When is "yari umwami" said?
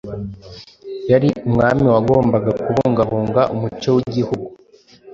1.11-1.85